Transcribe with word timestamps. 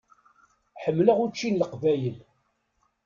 Ḥemmleɣ 0.83 1.17
učči 1.25 1.49
n 1.49 1.59
Leqbayel. 1.61 2.17